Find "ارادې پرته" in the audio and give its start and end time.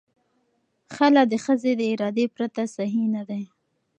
1.93-2.63